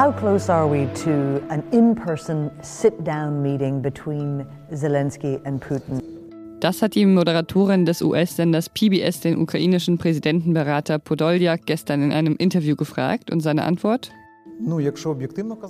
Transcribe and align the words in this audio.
How 0.00 0.12
close 0.12 0.48
are 0.48 0.66
we 0.66 0.86
to 1.04 1.44
an 1.50 1.62
in 1.72 1.94
person 1.94 2.50
sit 2.62 3.04
down 3.04 3.42
meeting 3.42 3.82
between 3.82 4.46
Zelensky 4.72 5.38
and 5.44 5.60
Putin? 5.60 6.00
Das 6.60 6.80
hat 6.80 6.94
die 6.94 7.04
Moderatorin 7.04 7.84
des 7.84 8.00
US-Senders 8.00 8.70
PBS 8.70 9.20
den 9.20 9.36
ukrainischen 9.36 9.98
Präsidentenberater 9.98 10.98
Podoljak 10.98 11.66
gestern 11.66 12.02
in 12.02 12.12
einem 12.12 12.36
Interview 12.36 12.76
gefragt 12.76 13.30
und 13.30 13.40
seine 13.40 13.64
Antwort? 13.64 14.10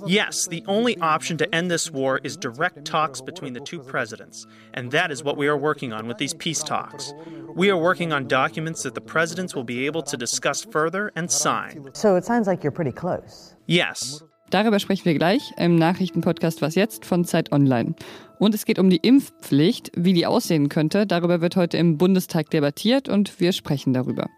Yes, 0.05 0.47
the 0.47 0.63
only 0.67 0.97
option 1.01 1.37
to 1.37 1.45
end 1.53 1.69
this 1.69 1.91
war 1.91 2.19
is 2.23 2.35
direct 2.35 2.85
talks 2.85 3.21
between 3.21 3.53
the 3.53 3.61
two 3.61 3.79
presidents, 3.79 4.45
and 4.73 4.91
that 4.91 5.11
is 5.11 5.23
what 5.23 5.37
we 5.37 5.47
are 5.47 5.57
working 5.57 5.93
on 5.93 6.07
with 6.07 6.17
these 6.17 6.33
peace 6.33 6.61
talks. 6.61 7.13
We 7.55 7.69
are 7.69 7.77
working 7.77 8.11
on 8.11 8.27
documents 8.27 8.83
that 8.83 8.95
the 8.95 9.01
presidents 9.01 9.55
will 9.55 9.63
be 9.63 9.85
able 9.85 10.03
to 10.03 10.17
discuss 10.17 10.65
further 10.65 11.11
and 11.15 11.31
sign. 11.31 11.89
So 11.93 12.15
it 12.15 12.25
sounds 12.25 12.47
like 12.47 12.63
you're 12.63 12.71
pretty 12.71 12.91
close. 12.91 13.55
Yes. 13.65 14.21
Darüber 14.51 14.79
sprechen 14.79 15.05
wir 15.05 15.13
gleich 15.13 15.53
im 15.57 15.77
Nachrichtenpodcast 15.77 16.61
Was 16.61 16.75
jetzt 16.75 17.05
von 17.05 17.23
Zeit 17.23 17.53
Online. 17.53 17.95
Und 18.37 18.53
es 18.53 18.65
geht 18.65 18.79
um 18.79 18.89
die 18.89 18.97
Impfpflicht, 18.97 19.91
wie 19.95 20.11
die 20.11 20.25
aussehen 20.25 20.67
könnte. 20.67 21.07
Darüber 21.07 21.39
wird 21.39 21.55
heute 21.55 21.77
im 21.77 21.97
Bundestag 21.97 22.49
debattiert 22.49 23.07
und 23.07 23.39
wir 23.39 23.53
sprechen 23.53 23.93
darüber. 23.93 24.29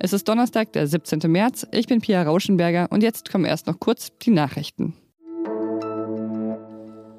Es 0.00 0.12
ist 0.12 0.28
Donnerstag, 0.28 0.72
der 0.72 0.88
17. 0.88 1.30
März. 1.30 1.64
Ich 1.70 1.86
bin 1.86 2.00
Pia 2.00 2.24
Rauschenberger 2.24 2.88
und 2.90 3.04
jetzt 3.04 3.30
kommen 3.30 3.44
erst 3.44 3.68
noch 3.68 3.78
kurz 3.78 4.08
die 4.20 4.30
Nachrichten. 4.30 4.94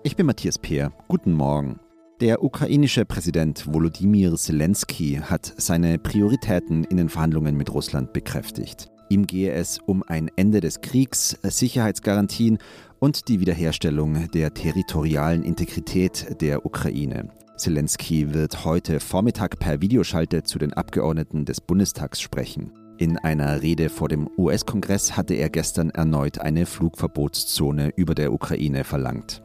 Ich 0.04 0.18
bin 0.18 0.26
Matthias 0.26 0.60
Peer. 0.60 0.92
Guten 1.08 1.32
Morgen. 1.32 1.80
Der 2.20 2.44
ukrainische 2.44 3.06
Präsident 3.06 3.74
Volodymyr 3.74 4.36
Zelensky 4.36 5.22
hat 5.24 5.54
seine 5.56 5.98
Prioritäten 5.98 6.84
in 6.84 6.98
den 6.98 7.08
Verhandlungen 7.08 7.56
mit 7.56 7.74
Russland 7.74 8.12
bekräftigt. 8.12 8.93
Ihm 9.10 9.28
gehe 9.28 9.52
es 9.52 9.80
um 9.86 10.04
ein 10.04 10.30
Ende 10.36 10.60
des 10.60 10.82
Kriegs, 10.82 11.38
Sicherheitsgarantien 11.44 12.58
und 13.00 13.28
die 13.28 13.40
Wiederherstellung 13.40 14.30
der 14.32 14.54
territorialen 14.54 15.44
Integrität 15.44 16.42
der 16.42 16.66
Ukraine. 16.66 17.30
Zelensky 17.58 18.34
wird 18.34 18.66
heute 18.66 19.00
Vormittag 19.00 19.60
per 19.60 19.82
Videoschalte 19.82 20.44
zu 20.44 20.58
den 20.58 20.74
Abgeordneten 20.74 21.46
des 21.46 21.62
Bundestags 21.62 22.20
sprechen. 22.20 22.72
In 22.98 23.18
einer 23.18 23.62
Rede 23.62 23.90
vor 23.90 24.08
dem 24.08 24.30
US-Kongress 24.38 25.18
hatte 25.18 25.34
er 25.34 25.50
gestern 25.50 25.90
erneut 25.90 26.40
eine 26.40 26.66
Flugverbotszone 26.66 27.92
über 27.96 28.16
der 28.16 28.34
Ukraine 28.34 28.84
verlangt. 28.84 29.44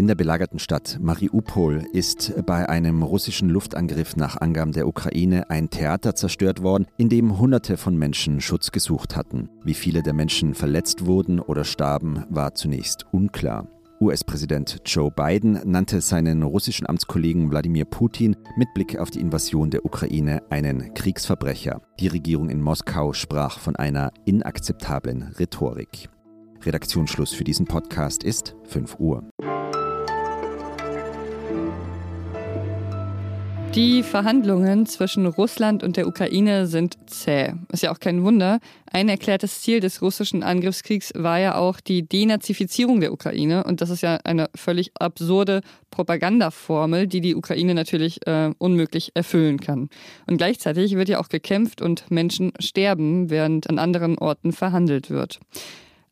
In 0.00 0.06
der 0.06 0.14
belagerten 0.14 0.58
Stadt 0.58 0.98
Mariupol 0.98 1.84
ist 1.92 2.32
bei 2.46 2.66
einem 2.66 3.02
russischen 3.02 3.50
Luftangriff 3.50 4.16
nach 4.16 4.40
Angaben 4.40 4.72
der 4.72 4.88
Ukraine 4.88 5.50
ein 5.50 5.68
Theater 5.68 6.14
zerstört 6.14 6.62
worden, 6.62 6.86
in 6.96 7.10
dem 7.10 7.38
Hunderte 7.38 7.76
von 7.76 7.98
Menschen 7.98 8.40
Schutz 8.40 8.72
gesucht 8.72 9.14
hatten. 9.14 9.50
Wie 9.62 9.74
viele 9.74 10.02
der 10.02 10.14
Menschen 10.14 10.54
verletzt 10.54 11.04
wurden 11.04 11.38
oder 11.38 11.64
starben, 11.64 12.24
war 12.30 12.54
zunächst 12.54 13.04
unklar. 13.12 13.68
US-Präsident 14.00 14.78
Joe 14.86 15.10
Biden 15.10 15.60
nannte 15.66 16.00
seinen 16.00 16.44
russischen 16.44 16.88
Amtskollegen 16.88 17.50
Wladimir 17.50 17.84
Putin 17.84 18.36
mit 18.56 18.72
Blick 18.72 18.98
auf 18.98 19.10
die 19.10 19.20
Invasion 19.20 19.68
der 19.68 19.84
Ukraine 19.84 20.40
einen 20.48 20.94
Kriegsverbrecher. 20.94 21.82
Die 22.00 22.08
Regierung 22.08 22.48
in 22.48 22.62
Moskau 22.62 23.12
sprach 23.12 23.58
von 23.58 23.76
einer 23.76 24.12
inakzeptablen 24.24 25.24
Rhetorik. 25.38 26.08
Redaktionsschluss 26.62 27.34
für 27.34 27.44
diesen 27.44 27.66
Podcast 27.66 28.24
ist 28.24 28.56
5 28.64 28.98
Uhr. 28.98 29.24
Die 33.74 34.02
Verhandlungen 34.02 34.84
zwischen 34.86 35.26
Russland 35.26 35.84
und 35.84 35.96
der 35.96 36.08
Ukraine 36.08 36.66
sind 36.66 36.98
zäh. 37.06 37.52
Ist 37.70 37.84
ja 37.84 37.92
auch 37.92 38.00
kein 38.00 38.24
Wunder. 38.24 38.58
Ein 38.90 39.08
erklärtes 39.08 39.62
Ziel 39.62 39.78
des 39.78 40.02
russischen 40.02 40.42
Angriffskriegs 40.42 41.12
war 41.14 41.38
ja 41.38 41.54
auch 41.54 41.78
die 41.78 42.02
Denazifizierung 42.02 43.00
der 43.00 43.12
Ukraine. 43.12 43.62
Und 43.62 43.80
das 43.80 43.90
ist 43.90 44.02
ja 44.02 44.18
eine 44.24 44.50
völlig 44.56 44.90
absurde 44.98 45.60
Propagandaformel, 45.92 47.06
die 47.06 47.20
die 47.20 47.36
Ukraine 47.36 47.74
natürlich 47.74 48.26
äh, 48.26 48.50
unmöglich 48.58 49.12
erfüllen 49.14 49.60
kann. 49.60 49.88
Und 50.26 50.38
gleichzeitig 50.38 50.96
wird 50.96 51.08
ja 51.08 51.20
auch 51.20 51.28
gekämpft 51.28 51.80
und 51.80 52.10
Menschen 52.10 52.52
sterben, 52.58 53.30
während 53.30 53.70
an 53.70 53.78
anderen 53.78 54.18
Orten 54.18 54.52
verhandelt 54.52 55.10
wird. 55.10 55.38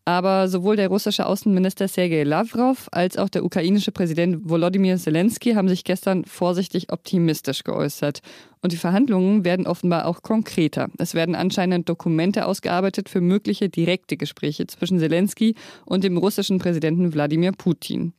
Aber 0.09 0.49
sowohl 0.49 0.77
der 0.77 0.89
russische 0.89 1.27
Außenminister 1.27 1.87
Sergei 1.87 2.23
Lavrov 2.23 2.89
als 2.93 3.19
auch 3.19 3.29
der 3.29 3.45
ukrainische 3.45 3.93
Präsident 3.93 4.49
Volodymyr 4.49 4.97
Zelensky 4.97 5.53
haben 5.53 5.69
sich 5.69 5.85
gestern 5.85 6.25
vorsichtig 6.25 6.91
optimistisch 6.91 7.63
geäußert. 7.63 8.21
Und 8.63 8.73
die 8.73 8.79
Verhandlungen 8.79 9.45
werden 9.45 9.67
offenbar 9.67 10.07
auch 10.07 10.23
konkreter. 10.23 10.89
Es 10.97 11.13
werden 11.13 11.35
anscheinend 11.35 11.91
Dokumente 11.91 12.47
ausgearbeitet 12.47 13.11
für 13.11 13.21
mögliche 13.21 13.69
direkte 13.69 14.17
Gespräche 14.17 14.67
zwischen 14.67 14.99
Zelensky 14.99 15.57
und 15.85 16.05
dem 16.05 16.17
russischen 16.17 16.59
Präsidenten 16.59 17.13
Wladimir 17.13 17.53
Putin. 17.53 18.15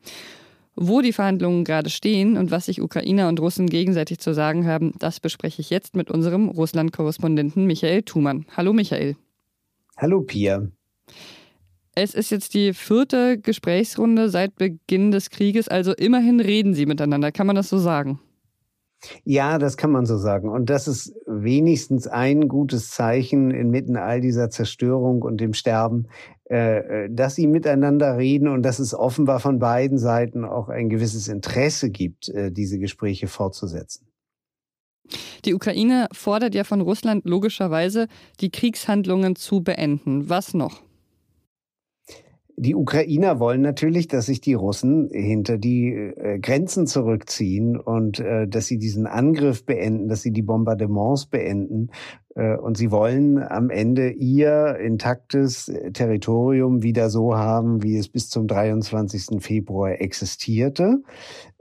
Wo 0.76 1.02
die 1.02 1.12
Verhandlungen 1.12 1.64
gerade 1.64 1.90
stehen 1.90 2.38
und 2.38 2.52
was 2.52 2.68
sich 2.68 2.84
Ukrainer 2.84 3.30
und 3.30 3.40
Russen 3.40 3.66
gegenseitig 3.66 4.20
zu 4.20 4.36
sagen 4.36 4.68
haben, 4.68 4.94
das 5.00 5.20
bespreche 5.20 5.64
ich 5.64 5.72
jetzt 5.72 5.96
mit 5.96 6.12
unserem 6.12 6.50
Russland-Korrespondenten 6.50 7.66
Michael 7.66 8.04
Thumann. 8.04 8.46
Hallo 8.56 8.74
Michael. 8.74 9.16
Hallo 9.98 10.22
Pia. 10.22 10.68
Es 12.02 12.14
ist 12.14 12.30
jetzt 12.30 12.54
die 12.54 12.74
vierte 12.74 13.38
Gesprächsrunde 13.38 14.30
seit 14.30 14.56
Beginn 14.56 15.12
des 15.12 15.30
Krieges, 15.30 15.68
also 15.68 15.94
immerhin 15.94 16.40
reden 16.40 16.74
sie 16.74 16.86
miteinander. 16.86 17.34
Kann 17.34 17.46
man 17.46 17.58
das 17.58 17.68
so 17.68 17.78
sagen? 17.78 18.22
Ja, 19.26 19.58
das 19.58 19.76
kann 19.76 19.92
man 19.92 20.06
so 20.06 20.18
sagen. 20.18 20.48
Und 20.50 20.70
das 20.70 20.88
ist 20.88 21.14
wenigstens 21.28 22.08
ein 22.08 22.48
gutes 22.48 22.92
Zeichen 22.92 23.52
inmitten 23.52 23.98
all 23.98 24.22
dieser 24.22 24.50
Zerstörung 24.50 25.24
und 25.24 25.42
dem 25.42 25.54
Sterben, 25.54 26.08
äh, 26.50 26.78
äh, 26.78 27.10
dass 27.12 27.36
sie 27.36 27.48
miteinander 27.48 28.18
reden 28.18 28.48
und 28.48 28.64
dass 28.64 28.80
es 28.80 28.94
offenbar 28.94 29.42
von 29.42 29.60
beiden 29.60 29.98
Seiten 29.98 30.46
auch 30.46 30.70
ein 30.70 30.88
gewisses 30.88 31.28
Interesse 31.28 31.90
gibt, 31.90 32.30
äh, 32.30 32.50
diese 32.50 32.80
Gespräche 32.80 33.28
fortzusetzen. 33.28 34.08
Die 35.44 35.54
Ukraine 35.54 36.08
fordert 36.14 36.56
ja 36.56 36.64
von 36.64 36.80
Russland 36.80 37.26
logischerweise, 37.26 38.08
die 38.40 38.52
Kriegshandlungen 38.52 39.36
zu 39.36 39.62
beenden. 39.62 40.30
Was 40.30 40.54
noch? 40.54 40.82
Die 42.62 42.76
Ukrainer 42.76 43.40
wollen 43.40 43.62
natürlich, 43.62 44.10
dass 44.10 44.26
sich 44.26 44.42
die 44.42 44.54
Russen 44.54 45.10
hinter 45.14 45.58
die 45.58 45.94
äh, 45.94 46.40
Grenzen 46.40 46.88
zurückziehen 46.88 47.78
und 47.78 48.20
äh, 48.20 48.50
dass 48.50 48.68
sie 48.68 48.78
diesen 48.78 49.08
Angriff 49.08 49.66
beenden, 49.66 50.10
dass 50.10 50.24
sie 50.24 50.34
die 50.34 50.42
Bombardements 50.42 51.28
beenden 51.28 51.90
und 52.40 52.78
sie 52.78 52.92
wollen 52.92 53.42
am 53.42 53.70
Ende 53.70 54.12
ihr 54.12 54.78
intaktes 54.78 55.72
Territorium 55.94 56.84
wieder 56.84 57.10
so 57.10 57.36
haben, 57.36 57.84
wie 57.84 57.98
es 57.98 58.08
bis 58.08 58.30
zum 58.30 58.48
23. 58.48 59.42
Februar 59.42 60.00
existierte. 60.00 61.02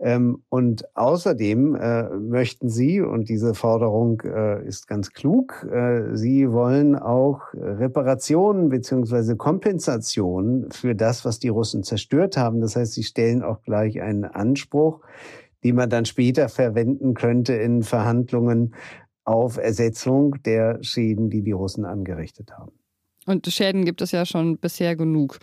Ähm, 0.01 0.43
und 0.49 0.85
außerdem 0.97 1.75
äh, 1.75 2.05
möchten 2.19 2.69
sie, 2.69 3.01
und 3.01 3.29
diese 3.29 3.55
Forderung 3.55 4.21
äh, 4.21 4.65
ist 4.67 4.87
ganz 4.87 5.13
klug, 5.13 5.67
sie 6.13 6.53
wollen 6.53 6.97
auch 6.97 7.41
Reparationen 7.55 8.69
beziehungsweise 8.69 9.37
Kompensationen 9.37 10.71
für 10.71 10.95
das, 10.95 11.25
was 11.25 11.39
die 11.39 11.49
Russen 11.49 11.83
zerstört 11.83 12.37
haben. 12.37 12.61
Das 12.61 12.77
heißt, 12.77 12.93
sie 12.93 13.03
stellen 13.03 13.43
auch 13.43 13.63
gleich 13.63 14.01
einen 14.01 14.25
Anspruch, 14.25 15.01
die 15.63 15.73
man 15.73 15.91
dann 15.91 16.05
später 16.05 16.49
verwenden 16.49 17.15
könnte 17.15 17.55
in 17.55 17.83
Verhandlungen 17.83 18.75
auf 19.29 19.59
Ersetzung 19.59 20.37
der 20.45 20.83
Schäden, 20.83 21.29
die 21.29 21.43
die 21.43 21.53
Russen 21.53 21.85
angerichtet 21.85 22.51
haben. 22.53 22.73
Und 23.27 23.47
Schäden 23.47 23.85
gibt 23.85 24.01
es 24.01 24.11
ja 24.11 24.25
schon 24.25 24.57
bisher 24.57 24.97
genug. 24.97 25.39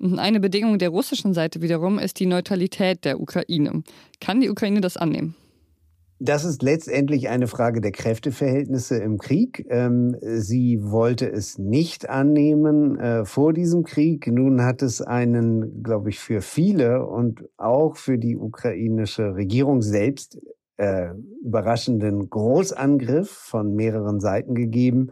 Eine 0.00 0.40
Bedingung 0.40 0.78
der 0.78 0.88
russischen 0.88 1.34
Seite 1.34 1.62
wiederum 1.62 2.00
ist 2.00 2.18
die 2.18 2.26
Neutralität 2.26 3.04
der 3.04 3.20
Ukraine. 3.20 3.84
Kann 4.20 4.40
die 4.40 4.50
Ukraine 4.50 4.80
das 4.80 4.96
annehmen? 4.96 5.36
Das 6.20 6.44
ist 6.44 6.64
letztendlich 6.64 7.28
eine 7.28 7.46
Frage 7.46 7.80
der 7.80 7.92
Kräfteverhältnisse 7.92 8.96
im 8.96 9.18
Krieg. 9.18 9.64
Ähm, 9.70 10.16
sie 10.20 10.80
wollte 10.82 11.30
es 11.30 11.58
nicht 11.58 12.08
annehmen 12.08 12.98
äh, 12.98 13.24
vor 13.24 13.52
diesem 13.52 13.84
Krieg. 13.84 14.26
Nun 14.26 14.62
hat 14.62 14.82
es 14.82 15.00
einen, 15.00 15.84
glaube 15.84 16.10
ich, 16.10 16.18
für 16.18 16.40
viele 16.40 17.06
und 17.06 17.44
auch 17.56 17.96
für 17.96 18.18
die 18.18 18.36
ukrainische 18.36 19.36
Regierung 19.36 19.80
selbst 19.80 20.40
äh, 20.78 21.10
überraschenden 21.44 22.30
Großangriff 22.30 23.30
von 23.30 23.74
mehreren 23.74 24.20
Seiten 24.20 24.54
gegeben. 24.54 25.10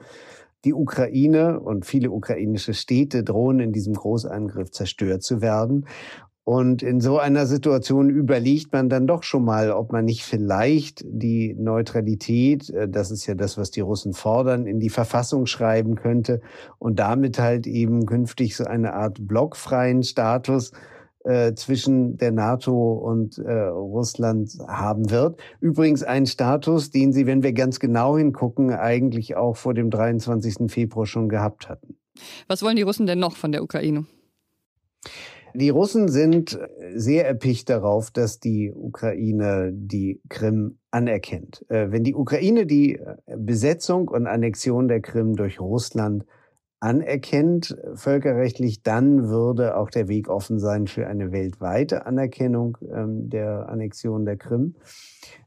Die 0.64 0.72
Ukraine 0.72 1.60
und 1.60 1.84
viele 1.86 2.10
ukrainische 2.10 2.72
Städte 2.72 3.22
drohen 3.22 3.60
in 3.60 3.72
diesem 3.72 3.94
Großangriff 3.94 4.70
zerstört 4.70 5.22
zu 5.22 5.42
werden. 5.42 5.86
Und 6.44 6.84
in 6.84 7.00
so 7.00 7.18
einer 7.18 7.46
Situation 7.46 8.08
überlegt 8.08 8.72
man 8.72 8.88
dann 8.88 9.08
doch 9.08 9.24
schon 9.24 9.44
mal, 9.44 9.72
ob 9.72 9.90
man 9.90 10.04
nicht 10.04 10.22
vielleicht 10.22 11.04
die 11.04 11.54
Neutralität, 11.58 12.70
äh, 12.70 12.88
das 12.88 13.10
ist 13.10 13.26
ja 13.26 13.34
das, 13.34 13.58
was 13.58 13.72
die 13.72 13.80
Russen 13.80 14.12
fordern, 14.12 14.66
in 14.66 14.78
die 14.78 14.90
Verfassung 14.90 15.46
schreiben 15.46 15.96
könnte 15.96 16.40
und 16.78 17.00
damit 17.00 17.40
halt 17.40 17.66
eben 17.66 18.06
künftig 18.06 18.56
so 18.56 18.64
eine 18.64 18.94
Art 18.94 19.26
blockfreien 19.26 20.04
Status 20.04 20.70
äh, 20.70 20.95
zwischen 21.54 22.16
der 22.18 22.32
NATO 22.32 22.92
und 22.92 23.38
äh, 23.38 23.52
Russland 23.52 24.56
haben 24.68 25.10
wird. 25.10 25.40
Übrigens 25.60 26.02
ein 26.02 26.26
Status, 26.26 26.90
den 26.90 27.12
sie, 27.12 27.26
wenn 27.26 27.42
wir 27.42 27.52
ganz 27.52 27.80
genau 27.80 28.16
hingucken, 28.16 28.70
eigentlich 28.70 29.36
auch 29.36 29.56
vor 29.56 29.74
dem 29.74 29.90
23. 29.90 30.70
Februar 30.70 31.06
schon 31.06 31.28
gehabt 31.28 31.68
hatten. 31.68 31.96
Was 32.48 32.62
wollen 32.62 32.76
die 32.76 32.82
Russen 32.82 33.06
denn 33.06 33.18
noch 33.18 33.36
von 33.36 33.52
der 33.52 33.62
Ukraine? 33.62 34.06
Die 35.54 35.70
Russen 35.70 36.08
sind 36.08 36.58
sehr 36.94 37.26
erpicht 37.26 37.70
darauf, 37.70 38.10
dass 38.10 38.40
die 38.40 38.72
Ukraine 38.74 39.70
die 39.72 40.20
Krim 40.28 40.78
anerkennt. 40.90 41.64
Äh, 41.70 41.90
wenn 41.90 42.04
die 42.04 42.14
Ukraine 42.14 42.66
die 42.66 43.00
Besetzung 43.36 44.08
und 44.08 44.26
Annexion 44.26 44.86
der 44.86 45.00
Krim 45.00 45.34
durch 45.34 45.58
Russland 45.58 46.24
anerkennt, 46.86 47.76
völkerrechtlich, 47.94 48.84
dann 48.84 49.28
würde 49.28 49.76
auch 49.76 49.90
der 49.90 50.06
Weg 50.06 50.28
offen 50.28 50.60
sein 50.60 50.86
für 50.86 51.08
eine 51.08 51.32
weltweite 51.32 52.06
Anerkennung 52.06 52.78
ähm, 52.88 53.28
der 53.28 53.68
Annexion 53.68 54.24
der 54.24 54.36
Krim. 54.36 54.76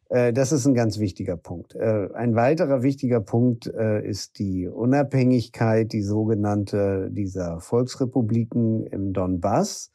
Äh, 0.09 0.33
das 0.33 0.51
ist 0.51 0.65
ein 0.65 0.73
ganz 0.73 0.99
wichtiger 0.99 1.37
Punkt. 1.37 1.75
Äh, 1.75 2.09
ein 2.13 2.35
weiterer 2.35 2.83
wichtiger 2.83 3.21
Punkt 3.21 3.67
äh, 3.67 4.05
ist 4.05 4.37
die 4.37 4.67
Unabhängigkeit, 4.67 5.93
die 5.93 6.01
sogenannte 6.01 7.09
dieser 7.09 7.61
Volksrepubliken 7.61 8.85
im 8.87 9.13
Donbass. 9.13 9.93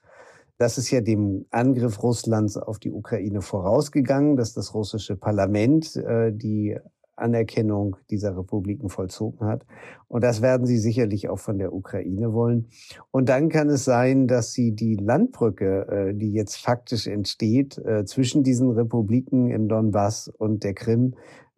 Das 0.56 0.78
ist 0.78 0.90
ja 0.90 1.02
dem 1.02 1.44
Angriff 1.50 2.02
Russlands 2.02 2.56
auf 2.56 2.78
die 2.78 2.90
Ukraine 2.90 3.42
vorausgegangen, 3.42 4.36
dass 4.36 4.54
das 4.54 4.72
russische 4.72 5.16
Parlament 5.16 5.96
die 5.96 6.78
Anerkennung 7.16 7.96
dieser 8.10 8.36
Republiken 8.36 8.88
vollzogen 8.88 9.46
hat. 9.46 9.64
Und 10.08 10.24
das 10.24 10.42
werden 10.42 10.66
sie 10.66 10.78
sicherlich 10.78 11.28
auch 11.28 11.38
von 11.38 11.58
der 11.58 11.72
Ukraine 11.72 12.32
wollen. 12.32 12.68
Und 13.10 13.28
dann 13.28 13.48
kann 13.48 13.68
es 13.68 13.84
sein, 13.84 14.26
dass 14.26 14.52
sie 14.52 14.72
die 14.72 14.96
Landbrücke, 14.96 15.86
äh, 15.88 16.14
die 16.14 16.32
jetzt 16.32 16.56
faktisch 16.56 17.06
entsteht 17.06 17.78
äh, 17.78 18.04
zwischen 18.04 18.42
diesen 18.42 18.70
Republiken 18.70 19.50
im 19.50 19.68
Donbass 19.68 20.28
und 20.28 20.64
der 20.64 20.74
Krim, 20.74 21.14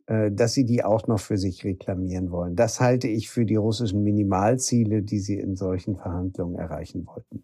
äh, 0.07 0.31
dass 0.31 0.53
sie 0.53 0.65
die 0.65 0.85
auch 0.85 1.07
noch 1.07 1.21
für 1.21 1.37
sich 1.37 1.65
reklamieren 1.65 2.31
wollen. 2.31 2.55
Das 2.55 2.81
halte 2.81 3.09
ich 3.09 3.29
für 3.29 3.45
die 3.45 3.57
russischen 3.57 4.03
Minimalziele, 4.03 5.03
die 5.03 5.19
sie 5.19 5.39
in 5.39 5.57
solchen 5.57 5.97
Verhandlungen 5.97 6.57
erreichen 6.57 7.07
wollten. 7.07 7.43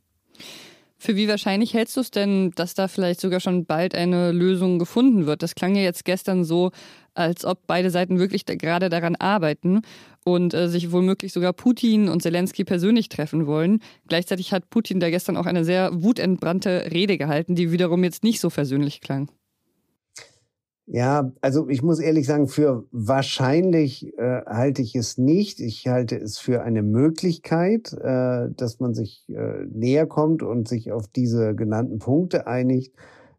Für 1.03 1.17
wie 1.17 1.27
wahrscheinlich 1.27 1.75
hältst 1.75 1.97
du 1.97 2.01
es 2.01 2.13
denn, 2.13 2.53
dass 2.53 2.75
da 2.75 2.87
vielleicht 2.87 3.21
sogar 3.21 3.41
schon 3.41 3.65
bald 3.65 3.93
eine 3.93 4.31
Lösung 4.31 4.79
gefunden 4.79 5.27
wird? 5.27 5.43
Das 5.43 5.57
klang 5.57 5.75
ja 5.75 5.83
jetzt 5.83 6.05
gestern 6.05 6.45
so, 6.45 6.71
als 7.13 7.45
ob 7.45 7.67
beide 7.67 7.91
Seiten 7.91 8.21
wirklich 8.21 8.45
da 8.45 8.55
gerade 8.55 8.89
daran 8.89 9.17
arbeiten 9.17 9.83
und 10.25 10.55
äh, 10.55 10.69
sich 10.69 10.93
womöglich 10.93 11.33
sogar 11.33 11.55
Putin 11.55 12.09
und 12.09 12.23
Zelensky 12.23 12.63
persönlich 12.63 13.09
treffen 13.09 13.49
wollen. 13.49 13.81
Gleichzeitig 14.07 14.53
hat 14.53 14.71
Putin 14.71 15.01
da 15.01 15.11
gestern 15.11 15.37
auch 15.37 15.47
eine 15.47 15.65
sehr 15.65 15.91
wutentbrannte 15.93 16.93
Rede 16.93 17.19
gehalten, 17.19 17.57
die 17.57 17.73
wiederum 17.73 18.05
jetzt 18.05 18.23
nicht 18.23 18.39
so 18.39 18.49
versöhnlich 18.49 19.01
klang. 19.01 19.29
Ja, 20.87 21.33
also 21.41 21.69
ich 21.69 21.83
muss 21.83 22.01
ehrlich 22.01 22.27
sagen, 22.27 22.49
für 22.49 22.85
wahrscheinlich 22.91 24.19
äh, 24.19 24.43
halte 24.47 24.83
ich 24.83 24.97
es 24.97 25.17
nicht. 25.17 25.61
Ich 25.61 25.87
halte 25.87 26.17
es 26.17 26.39
für 26.39 26.63
eine 26.63 26.83
Möglichkeit, 26.83 27.93
äh, 27.93 28.49
dass 28.57 28.81
man 28.81 28.93
sich 28.93 29.29
äh, 29.29 29.65
näher 29.73 30.07
kommt 30.07 30.43
und 30.43 30.67
sich 30.67 30.91
auf 30.91 31.07
diese 31.07 31.55
genannten 31.55 31.99
Punkte 31.99 32.47
einigt. 32.49 32.95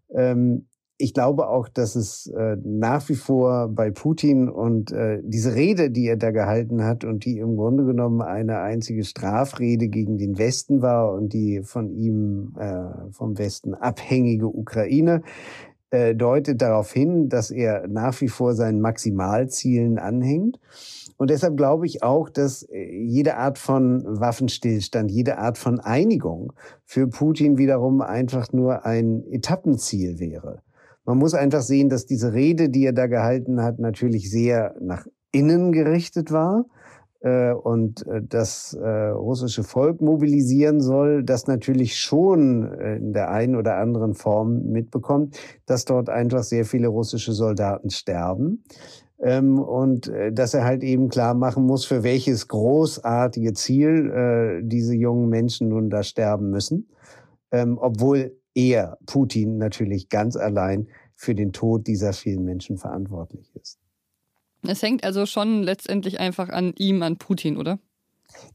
Ähm, 0.09 0.67
ich 0.97 1.13
glaube 1.13 1.49
auch, 1.49 1.67
dass 1.67 1.95
es 1.95 2.27
äh, 2.27 2.55
nach 2.63 3.09
wie 3.09 3.15
vor 3.15 3.67
bei 3.67 3.91
Putin 3.91 4.47
und 4.47 4.91
äh, 4.91 5.19
diese 5.23 5.53
Rede, 5.53 5.91
die 5.91 6.07
er 6.07 6.17
da 6.17 6.31
gehalten 6.31 6.83
hat 6.85 7.03
und 7.03 7.25
die 7.25 7.39
im 7.39 7.57
Grunde 7.57 7.83
genommen 7.83 8.21
eine 8.21 8.59
einzige 8.59 9.03
Strafrede 9.03 9.89
gegen 9.89 10.17
den 10.17 10.37
Westen 10.37 10.81
war 10.81 11.11
und 11.11 11.33
die 11.33 11.61
von 11.63 11.89
ihm 11.91 12.53
äh, 12.57 13.11
vom 13.11 13.37
Westen 13.37 13.73
abhängige 13.73 14.47
Ukraine, 14.47 15.23
deutet 16.15 16.61
darauf 16.61 16.91
hin, 16.91 17.29
dass 17.29 17.51
er 17.51 17.87
nach 17.87 18.19
wie 18.21 18.27
vor 18.27 18.55
seinen 18.55 18.81
Maximalzielen 18.81 19.99
anhängt. 19.99 20.59
Und 21.17 21.29
deshalb 21.29 21.55
glaube 21.55 21.85
ich 21.85 22.03
auch, 22.03 22.29
dass 22.29 22.63
äh, 22.63 22.83
jede 22.83 23.37
Art 23.37 23.57
von 23.57 24.03
Waffenstillstand, 24.05 25.11
jede 25.11 25.37
Art 25.37 25.57
von 25.57 25.79
Einigung 25.79 26.53
für 26.83 27.07
Putin 27.07 27.57
wiederum 27.57 28.01
einfach 28.01 28.51
nur 28.51 28.85
ein 28.85 29.23
Etappenziel 29.31 30.19
wäre. 30.19 30.61
Man 31.05 31.17
muss 31.17 31.33
einfach 31.33 31.61
sehen, 31.61 31.89
dass 31.89 32.05
diese 32.05 32.33
Rede, 32.33 32.69
die 32.69 32.85
er 32.85 32.93
da 32.93 33.07
gehalten 33.07 33.61
hat, 33.61 33.79
natürlich 33.79 34.31
sehr 34.31 34.75
nach 34.81 35.05
innen 35.31 35.71
gerichtet 35.71 36.31
war 36.31 36.65
äh, 36.65 36.82
und 37.53 38.05
äh, 38.07 38.21
das 38.21 38.73
äh, 38.73 39.07
russische 39.09 39.63
Volk 39.63 40.01
mobilisieren 40.01 40.81
soll, 40.81 41.23
das 41.23 41.47
natürlich 41.47 41.97
schon 41.97 42.73
in 42.73 43.13
der 43.13 43.31
einen 43.31 43.55
oder 43.55 43.77
anderen 43.77 44.13
Form 44.13 44.63
mitbekommt, 44.63 45.39
dass 45.65 45.85
dort 45.85 46.09
einfach 46.09 46.43
sehr 46.43 46.65
viele 46.65 46.89
russische 46.89 47.31
Soldaten 47.31 47.89
sterben. 47.89 48.65
Ähm, 49.21 49.59
und 49.59 50.11
dass 50.33 50.53
er 50.53 50.65
halt 50.65 50.83
eben 50.83 51.07
klar 51.07 51.33
machen 51.33 51.65
muss, 51.65 51.85
für 51.85 52.03
welches 52.03 52.49
großartige 52.49 53.53
Ziel 53.53 54.61
diese 54.65 54.95
jungen 54.95 55.29
Menschen 55.29 55.69
nun 55.69 55.89
da 55.89 56.03
sterben 56.03 56.49
müssen. 56.49 56.89
Ähm, 57.51 57.77
obwohl 57.79 58.35
er, 58.55 58.97
Putin, 59.05 59.57
natürlich 59.57 60.09
ganz 60.09 60.35
allein 60.35 60.87
für 61.15 61.35
den 61.35 61.53
Tod 61.53 61.87
dieser 61.87 62.11
vielen 62.11 62.43
Menschen 62.43 62.77
verantwortlich 62.77 63.51
ist. 63.55 63.82
Es 64.67 64.81
hängt 64.81 65.03
also 65.03 65.25
schon 65.25 65.63
letztendlich 65.63 66.19
einfach 66.19 66.49
an 66.49 66.73
ihm, 66.77 67.01
an 67.03 67.17
Putin, 67.17 67.57
oder? 67.57 67.79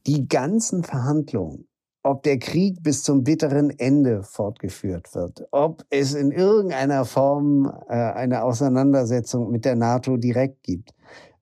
Die 0.07 0.27
ganzen 0.27 0.83
Verhandlungen, 0.83 1.69
ob 2.03 2.23
der 2.23 2.39
Krieg 2.39 2.83
bis 2.83 3.03
zum 3.03 3.25
bitteren 3.25 3.71
Ende 3.71 4.23
fortgeführt 4.23 5.15
wird, 5.15 5.47
ob 5.51 5.85
es 5.91 6.15
in 6.15 6.31
irgendeiner 6.31 7.05
Form 7.05 7.67
äh, 7.89 7.95
eine 7.95 8.43
Auseinandersetzung 8.43 9.51
mit 9.51 9.65
der 9.65 9.77
NATO 9.77 10.17
direkt 10.17 10.63
gibt, 10.63 10.95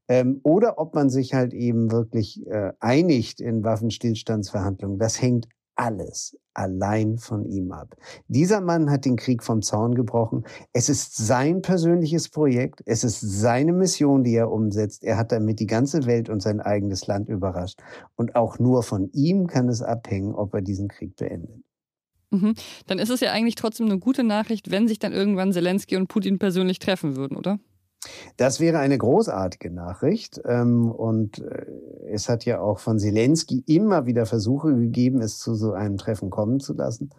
ähm, 0.09 0.41
oder 0.43 0.79
ob 0.79 0.95
man 0.95 1.11
sich 1.11 1.35
halt 1.35 1.53
eben 1.53 1.91
wirklich 1.91 2.47
äh, 2.47 2.73
einigt 2.81 3.41
in 3.41 3.65
Waffenstillstandsverhandlungen, 3.65 4.99
das 4.99 5.21
hängt 5.21 5.49
alles 5.76 6.37
allein 6.56 7.19
von 7.19 7.44
ihm 7.44 7.70
ab. 7.70 7.94
Dieser 8.28 8.61
Mann 8.61 8.90
hat 8.90 9.05
den 9.05 9.17
Krieg 9.17 9.43
vom 9.43 9.62
Zaun 9.62 9.94
gebrochen. 9.94 10.44
Es 10.73 10.88
ist 10.88 11.17
sein 11.17 11.62
persönliches 11.62 12.31
Projekt. 12.31 12.82
Es 12.87 13.05
ist 13.05 13.20
seine 13.20 13.73
Mission, 13.73 14.25
die 14.25 14.34
er 14.34 14.50
umsetzt. 14.50 15.05
Er 15.05 15.19
hat 15.19 15.32
damit 15.32 15.61
die 15.61 15.67
ganze 15.67 16.06
Welt 16.06 16.28
und 16.28 16.40
sein 16.40 16.61
eigenes 16.61 17.06
Land 17.06 17.28
überrascht. 17.28 17.81
Und 18.17 18.37
auch 18.37 18.58
nur 18.58 18.82
von 18.82 19.11
ihm 19.12 19.46
kann 19.46 19.69
es 19.69 19.82
abhängen, 19.82 20.34
ob 20.34 20.55
er 20.55 20.62
diesen 20.62 20.88
Krieg 20.88 21.14
beendet. 21.17 21.62
Mhm. 22.31 22.55
Dann 22.87 22.99
ist 22.99 23.11
es 23.11 23.20
ja 23.20 23.32
eigentlich 23.32 23.55
trotzdem 23.55 23.87
eine 23.87 23.99
gute 23.99 24.25
Nachricht, 24.25 24.70
wenn 24.70 24.88
sich 24.88 24.99
dann 24.99 25.12
irgendwann 25.12 25.52
Zelensky 25.52 25.96
und 25.96 26.08
Putin 26.08 26.38
persönlich 26.38 26.79
treffen 26.79 27.17
würden, 27.17 27.37
oder? 27.37 27.58
Das 28.37 28.60
wäre 28.60 28.78
eine 28.78 28.98
großartige 28.98 29.70
Nachricht. 29.70 30.40
Ähm, 30.44 30.90
und 30.90 31.38
äh, 31.40 31.66
es 32.10 32.28
hat 32.28 32.44
ja 32.44 32.60
auch 32.60 32.78
von 32.78 32.98
Zelensky 32.98 33.62
immer 33.66 34.06
wieder 34.06 34.26
Versuche 34.26 34.75
gegeben, 34.75 35.20
es 35.20 35.38
zu 35.38 35.54
so 35.54 35.72
einem 35.72 35.96
Treffen 35.96 36.31
kommen 36.31 36.60
zu 36.60 36.74
lassen. 36.74 37.10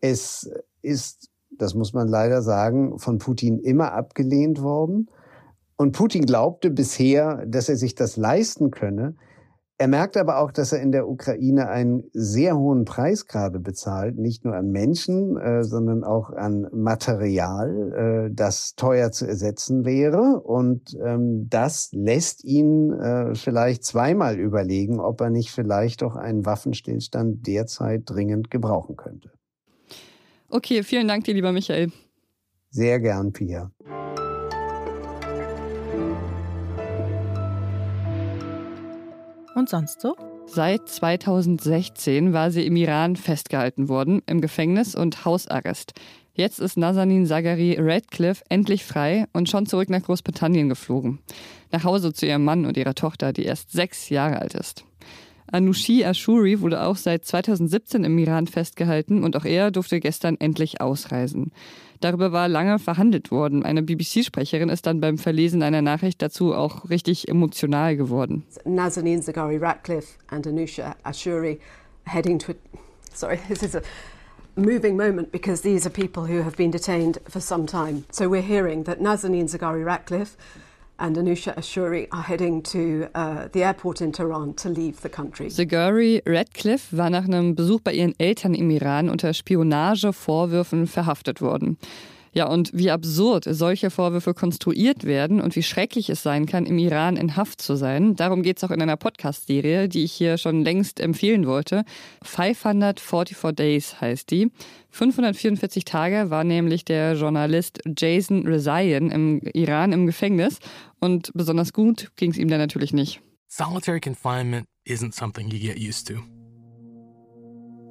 Es 0.00 0.50
ist, 0.82 1.30
das 1.50 1.74
muss 1.74 1.92
man 1.92 2.08
leider 2.08 2.42
sagen, 2.42 2.98
von 2.98 3.18
Putin 3.18 3.58
immer 3.58 3.92
abgelehnt 3.92 4.62
worden. 4.62 5.10
Und 5.76 5.92
Putin 5.92 6.26
glaubte 6.26 6.70
bisher, 6.70 7.44
dass 7.46 7.68
er 7.68 7.76
sich 7.76 7.94
das 7.94 8.16
leisten 8.16 8.70
könne, 8.70 9.14
er 9.80 9.86
merkt 9.86 10.16
aber 10.16 10.38
auch, 10.38 10.50
dass 10.50 10.72
er 10.72 10.82
in 10.82 10.90
der 10.90 11.08
Ukraine 11.08 11.68
einen 11.68 12.02
sehr 12.12 12.58
hohen 12.58 12.84
Preis 12.84 13.26
gerade 13.26 13.60
bezahlt, 13.60 14.18
nicht 14.18 14.44
nur 14.44 14.56
an 14.56 14.72
Menschen, 14.72 15.36
äh, 15.36 15.62
sondern 15.62 16.02
auch 16.02 16.30
an 16.30 16.66
Material, 16.72 18.26
äh, 18.28 18.34
das 18.34 18.74
teuer 18.74 19.12
zu 19.12 19.24
ersetzen 19.24 19.84
wäre. 19.84 20.40
Und 20.40 20.96
ähm, 21.00 21.46
das 21.48 21.90
lässt 21.92 22.44
ihn 22.44 22.92
äh, 22.92 23.36
vielleicht 23.36 23.84
zweimal 23.84 24.40
überlegen, 24.40 24.98
ob 24.98 25.20
er 25.20 25.30
nicht 25.30 25.52
vielleicht 25.52 26.02
auch 26.02 26.16
einen 26.16 26.44
Waffenstillstand 26.44 27.46
derzeit 27.46 28.02
dringend 28.04 28.50
gebrauchen 28.50 28.96
könnte. 28.96 29.30
Okay, 30.48 30.82
vielen 30.82 31.06
Dank 31.06 31.22
dir, 31.24 31.34
lieber 31.34 31.52
Michael. 31.52 31.92
Sehr 32.70 32.98
gern, 32.98 33.32
Pia. 33.32 33.70
Und 39.58 39.68
sonst 39.68 40.00
so? 40.00 40.14
Seit 40.46 40.88
2016 40.88 42.32
war 42.32 42.52
sie 42.52 42.64
im 42.64 42.76
Iran 42.76 43.16
festgehalten 43.16 43.88
worden, 43.88 44.22
im 44.26 44.40
Gefängnis 44.40 44.94
und 44.94 45.24
Hausarrest. 45.24 45.94
Jetzt 46.32 46.60
ist 46.60 46.76
Nazanin 46.76 47.26
Zaghari 47.26 47.76
Radcliffe 47.76 48.44
endlich 48.48 48.84
frei 48.84 49.26
und 49.32 49.48
schon 49.48 49.66
zurück 49.66 49.90
nach 49.90 50.04
Großbritannien 50.04 50.68
geflogen. 50.68 51.18
Nach 51.72 51.82
Hause 51.82 52.12
zu 52.12 52.24
ihrem 52.24 52.44
Mann 52.44 52.66
und 52.66 52.76
ihrer 52.76 52.94
Tochter, 52.94 53.32
die 53.32 53.46
erst 53.46 53.72
sechs 53.72 54.10
Jahre 54.10 54.40
alt 54.40 54.54
ist. 54.54 54.84
Anushi 55.52 56.04
Ashuri 56.04 56.60
wurde 56.60 56.82
auch 56.82 56.96
seit 56.96 57.24
2017 57.24 58.04
im 58.04 58.18
Iran 58.18 58.46
festgehalten 58.46 59.24
und 59.24 59.36
auch 59.36 59.44
er 59.44 59.70
durfte 59.70 60.00
gestern 60.00 60.36
endlich 60.38 60.80
ausreisen. 60.80 61.52
Darüber 62.00 62.32
war 62.32 62.48
lange 62.48 62.78
verhandelt 62.78 63.30
worden. 63.30 63.64
Eine 63.64 63.82
BBC-Sprecherin 63.82 64.68
ist 64.68 64.86
dann 64.86 65.00
beim 65.00 65.18
Verlesen 65.18 65.62
einer 65.62 65.82
Nachricht 65.82 66.22
dazu 66.22 66.54
auch 66.54 66.90
richtig 66.90 67.28
emotional 67.28 67.96
geworden. 67.96 68.44
Nazanin 68.64 69.22
Zaghari 69.22 69.56
Ratcliffe 69.56 70.18
and 70.28 70.46
Anusha 70.46 70.94
Ashuri 71.02 71.58
heading 72.04 72.38
to 72.38 72.54
sorry, 73.12 73.38
this 73.48 73.62
is 73.62 73.74
a 73.74 73.82
moving 74.54 74.96
moment 74.96 75.32
because 75.32 75.62
these 75.62 75.86
are 75.86 75.90
people 75.90 76.26
who 76.26 76.42
have 76.42 76.56
been 76.56 76.70
detained 76.70 77.18
for 77.28 77.40
some 77.40 77.66
time. 77.66 78.04
So 78.10 78.28
we're 78.28 78.42
hearing 78.42 78.84
that 78.84 79.00
Nazanin 79.00 79.48
Zaghari 79.48 79.84
Ratcliffe 79.84 80.36
and 80.98 81.16
Anusha 81.16 81.54
Ashuri 81.56 82.08
are 82.12 82.22
heading 82.22 82.62
to 82.64 83.08
uh, 83.14 83.48
the 83.52 83.62
airport 83.64 84.00
in 84.00 84.12
Tehran 84.12 84.54
to 84.54 84.68
leave 84.68 85.00
the 85.02 85.08
country. 85.08 85.48
Zaguri 85.48 86.22
Radcliffe 86.26 86.96
war 86.96 87.10
nach 87.10 87.24
einem 87.24 87.54
Besuch 87.54 87.80
bei 87.80 87.92
ihren 87.92 88.14
Eltern 88.18 88.54
im 88.54 88.70
Iran 88.70 89.08
unter 89.08 89.32
Spionagevorwürfen 89.32 90.86
verhaftet 90.86 91.40
worden. 91.40 91.78
Ja, 92.32 92.46
und 92.48 92.70
wie 92.74 92.90
absurd 92.90 93.44
solche 93.48 93.90
Vorwürfe 93.90 94.34
konstruiert 94.34 95.04
werden 95.04 95.40
und 95.40 95.56
wie 95.56 95.62
schrecklich 95.62 96.10
es 96.10 96.22
sein 96.22 96.46
kann, 96.46 96.66
im 96.66 96.78
Iran 96.78 97.16
in 97.16 97.36
Haft 97.36 97.60
zu 97.60 97.76
sein. 97.76 98.16
Darum 98.16 98.42
geht 98.42 98.58
es 98.58 98.64
auch 98.64 98.70
in 98.70 98.82
einer 98.82 98.96
Podcast-Serie, 98.96 99.88
die 99.88 100.04
ich 100.04 100.12
hier 100.12 100.38
schon 100.38 100.64
längst 100.64 101.00
empfehlen 101.00 101.46
wollte. 101.46 101.84
544 102.22 103.52
Days 103.52 104.00
heißt 104.00 104.30
die. 104.30 104.50
544 104.90 105.84
Tage 105.84 106.30
war 106.30 106.44
nämlich 106.44 106.84
der 106.84 107.14
Journalist 107.14 107.80
Jason 107.96 108.46
Rezaian 108.46 109.10
im 109.10 109.40
Iran 109.52 109.92
im 109.92 110.06
Gefängnis 110.06 110.58
und 111.00 111.30
besonders 111.34 111.72
gut 111.72 112.10
ging 112.16 112.30
es 112.30 112.38
ihm 112.38 112.48
da 112.48 112.58
natürlich 112.58 112.92
nicht. 112.92 113.20
Solitary 113.48 114.00
confinement 114.00 114.66
isn't 114.86 115.14
something 115.14 115.48
you 115.48 115.58
get 115.58 115.78
used 115.78 116.06
to. 116.08 116.22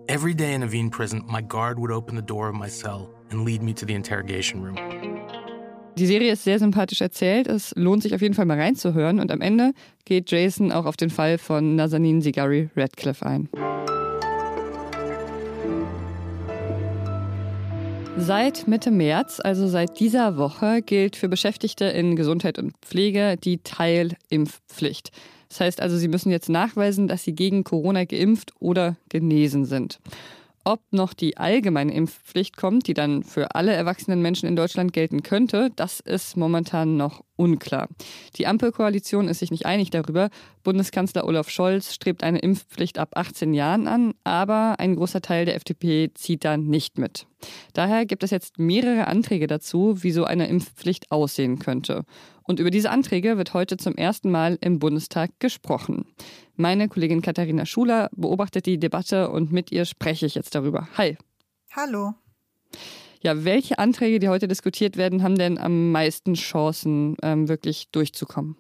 Every 0.08 0.34
day 0.34 0.54
in 0.54 0.64
Aveen 0.64 0.90
prison, 0.90 1.24
my 1.28 1.42
guard 1.42 1.78
would 1.80 1.92
open 1.92 2.16
the 2.16 2.22
door 2.22 2.50
of 2.50 2.56
my 2.56 2.70
cell 2.70 3.10
and 3.32 3.46
lead 3.46 3.62
me 3.62 3.74
to 3.74 3.86
the 3.86 3.94
interrogation 3.94 4.64
room. 4.64 4.76
Die 5.98 6.06
Serie 6.06 6.34
ist 6.34 6.44
sehr 6.44 6.60
sympathisch 6.60 7.02
erzählt. 7.02 7.48
Es 7.48 7.74
lohnt 7.76 8.04
sich 8.04 8.14
auf 8.14 8.22
jeden 8.22 8.36
Fall 8.36 8.46
mal 8.46 8.60
reinzuhören. 8.60 9.20
Und 9.20 9.32
am 9.32 9.42
Ende 9.42 9.74
geht 10.06 10.30
Jason 10.30 10.72
auch 10.72 10.86
auf 10.86 10.96
den 10.96 11.10
Fall 11.10 11.40
von 11.40 11.76
Nazanin 11.76 12.22
Sigari 12.22 12.70
Radcliffe 12.76 13.26
ein. 13.26 13.50
Seit 18.20 18.68
Mitte 18.68 18.92
März, 18.92 19.40
also 19.44 19.68
seit 19.68 20.00
dieser 20.00 20.38
Woche, 20.38 20.82
gilt 20.84 21.16
für 21.16 21.30
Beschäftigte 21.30 21.86
in 21.86 22.16
Gesundheit 22.16 22.60
und 22.60 22.74
Pflege 22.82 23.36
die 23.36 23.60
Teilimpfpflicht. 23.60 25.12
Das 25.50 25.62
heißt 25.62 25.82
also, 25.82 25.98
sie 25.98 26.08
müssen 26.08 26.32
jetzt 26.32 26.50
nachweisen, 26.50 27.08
dass 27.08 27.24
sie 27.24 27.34
gegen 27.34 27.64
Corona 27.64 28.06
geimpft 28.06 28.54
oder 28.60 28.98
genesen 29.10 29.66
sind. 29.66 30.00
Ob 30.68 30.82
noch 30.92 31.14
die 31.14 31.38
allgemeine 31.38 31.94
Impfpflicht 31.94 32.58
kommt, 32.58 32.88
die 32.88 32.94
dann 32.94 33.24
für 33.24 33.56
alle 33.56 33.72
erwachsenen 33.72 34.22
Menschen 34.22 34.50
in 34.50 34.58
Deutschland 34.58 34.92
gelten 34.92 35.24
könnte, 35.24 35.70
das 35.78 36.02
ist 36.02 36.36
momentan 36.36 36.98
noch 36.98 37.24
unklar. 37.38 37.88
Die 38.36 38.48
Ampelkoalition 38.48 39.30
ist 39.30 39.40
sich 39.40 39.50
nicht 39.50 39.66
einig 39.66 39.92
darüber. 39.92 40.30
Bundeskanzler 40.64 41.24
Olaf 41.24 41.50
Scholz 41.50 41.94
strebt 41.94 42.22
eine 42.22 42.40
Impfpflicht 42.40 43.00
ab 43.00 43.12
18 43.16 43.54
Jahren 43.54 43.88
an, 43.88 44.14
aber 44.26 44.76
ein 44.80 44.98
großer 44.98 45.22
Teil 45.22 45.46
der 45.46 45.56
FDP 45.56 46.12
zieht 46.14 46.44
da 46.44 46.58
nicht 46.58 46.98
mit. 46.98 47.28
Daher 47.72 48.06
gibt 48.06 48.24
es 48.24 48.32
jetzt 48.32 48.60
mehrere 48.60 49.08
Anträge 49.08 49.48
dazu, 49.48 50.04
wie 50.04 50.12
so 50.12 50.26
eine 50.26 50.50
Impfpflicht 50.50 51.14
aussehen 51.14 51.60
könnte. 51.60 52.04
Und 52.44 52.60
über 52.60 52.72
diese 52.72 52.90
Anträge 52.90 53.38
wird 53.38 53.54
heute 53.54 53.78
zum 53.78 53.96
ersten 53.96 54.32
Mal 54.32 54.58
im 54.60 54.80
Bundestag 54.80 55.32
gesprochen. 55.40 56.06
Meine 56.60 56.90
Kollegin 56.90 57.22
Katharina 57.22 57.68
Schuler 57.68 58.10
beobachtet 58.16 58.66
die 58.66 58.80
Debatte 58.80 59.30
und 59.30 59.52
mit 59.52 59.72
ihr 59.72 59.86
spreche 59.86 60.26
ich 60.26 60.34
jetzt 60.34 60.56
darüber. 60.56 60.88
Hi. 60.98 61.16
Hallo. 61.72 62.16
Ja, 63.22 63.46
welche 63.46 63.78
Anträge, 63.78 64.18
die 64.18 64.28
heute 64.28 64.48
diskutiert 64.48 64.98
werden, 64.98 65.22
haben 65.22 65.38
denn 65.38 65.60
am 65.60 65.92
meisten 65.92 66.34
Chancen, 66.34 67.16
ähm, 67.22 67.48
wirklich 67.48 67.92
durchzukommen? 67.92 68.58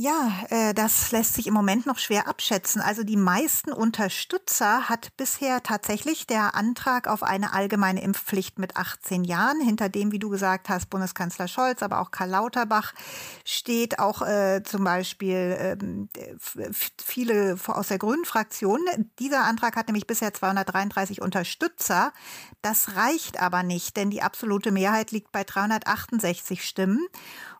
Ja, 0.00 0.30
äh, 0.50 0.74
das 0.74 1.10
lässt 1.10 1.34
sich 1.34 1.48
im 1.48 1.54
Moment 1.54 1.84
noch 1.84 1.98
schwer 1.98 2.28
abschätzen. 2.28 2.80
Also 2.80 3.02
die 3.02 3.16
meisten 3.16 3.72
Unterstützer 3.72 4.88
hat 4.88 5.16
bisher 5.16 5.60
tatsächlich 5.64 6.24
der 6.24 6.54
Antrag 6.54 7.08
auf 7.08 7.24
eine 7.24 7.52
allgemeine 7.52 8.00
Impfpflicht 8.00 8.60
mit 8.60 8.76
18 8.76 9.24
Jahren, 9.24 9.60
hinter 9.60 9.88
dem, 9.88 10.12
wie 10.12 10.20
du 10.20 10.28
gesagt 10.28 10.68
hast, 10.68 10.88
Bundeskanzler 10.88 11.48
Scholz, 11.48 11.82
aber 11.82 12.00
auch 12.00 12.12
Karl 12.12 12.30
Lauterbach 12.30 12.94
steht, 13.44 13.98
auch 13.98 14.22
äh, 14.22 14.62
zum 14.62 14.84
Beispiel 14.84 15.58
ähm, 15.58 16.08
viele 16.96 17.58
aus 17.66 17.88
der 17.88 17.98
Grünen 17.98 18.24
Fraktion. 18.24 18.78
Dieser 19.18 19.46
Antrag 19.46 19.74
hat 19.74 19.88
nämlich 19.88 20.06
bisher 20.06 20.32
233 20.32 21.20
Unterstützer. 21.20 22.12
Das 22.62 22.94
reicht 22.94 23.40
aber 23.40 23.64
nicht, 23.64 23.96
denn 23.96 24.10
die 24.10 24.22
absolute 24.22 24.70
Mehrheit 24.70 25.10
liegt 25.10 25.32
bei 25.32 25.42
368 25.42 26.64
Stimmen. 26.64 27.04